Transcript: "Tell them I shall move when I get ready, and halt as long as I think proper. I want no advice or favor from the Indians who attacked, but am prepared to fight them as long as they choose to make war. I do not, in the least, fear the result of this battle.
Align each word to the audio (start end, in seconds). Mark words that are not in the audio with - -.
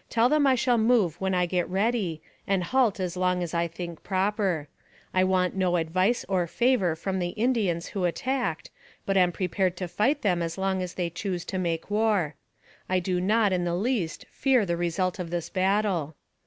"Tell 0.08 0.30
them 0.30 0.46
I 0.46 0.54
shall 0.54 0.78
move 0.78 1.20
when 1.20 1.34
I 1.34 1.44
get 1.44 1.68
ready, 1.68 2.22
and 2.46 2.64
halt 2.64 2.98
as 2.98 3.18
long 3.18 3.42
as 3.42 3.52
I 3.52 3.68
think 3.68 4.02
proper. 4.02 4.66
I 5.12 5.24
want 5.24 5.56
no 5.56 5.76
advice 5.76 6.24
or 6.26 6.46
favor 6.46 6.96
from 6.96 7.18
the 7.18 7.34
Indians 7.36 7.88
who 7.88 8.06
attacked, 8.06 8.70
but 9.04 9.18
am 9.18 9.30
prepared 9.30 9.76
to 9.76 9.86
fight 9.86 10.22
them 10.22 10.40
as 10.40 10.56
long 10.56 10.80
as 10.80 10.94
they 10.94 11.10
choose 11.10 11.44
to 11.44 11.58
make 11.58 11.90
war. 11.90 12.34
I 12.88 12.98
do 12.98 13.20
not, 13.20 13.52
in 13.52 13.64
the 13.64 13.74
least, 13.76 14.24
fear 14.30 14.64
the 14.64 14.78
result 14.78 15.18
of 15.18 15.28
this 15.28 15.50
battle. 15.50 16.14